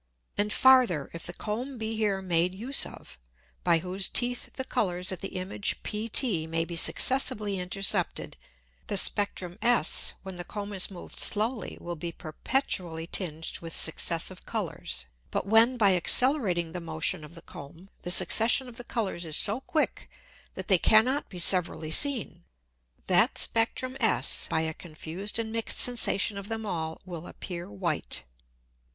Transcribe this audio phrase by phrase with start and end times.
[0.39, 3.19] ]And farther, if the Comb be here made use of,
[3.63, 8.35] by whose Teeth the Colours at the Image PT may be successively intercepted;
[8.87, 14.43] the Spectrum S, when the Comb is moved slowly, will be perpetually tinged with successive
[14.43, 19.23] Colours: But when by accelerating the Motion of the Comb, the Succession of the Colours
[19.23, 20.09] is so quick
[20.55, 22.43] that they cannot be severally seen,
[23.05, 28.23] that Spectrum S, by a confused and mix'd Sensation of them all, will appear white.